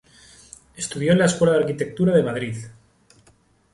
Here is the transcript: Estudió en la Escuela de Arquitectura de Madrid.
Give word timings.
Estudió 0.75 1.11
en 1.11 1.19
la 1.19 1.25
Escuela 1.25 1.53
de 1.53 1.59
Arquitectura 1.59 2.11
de 2.15 2.23
Madrid. 2.23 2.57